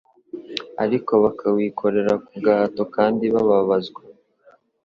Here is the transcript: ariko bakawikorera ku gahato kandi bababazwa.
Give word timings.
ariko 0.83 1.11
bakawikorera 1.23 2.13
ku 2.25 2.33
gahato 2.43 2.83
kandi 2.95 3.25
bababazwa. 3.33 4.01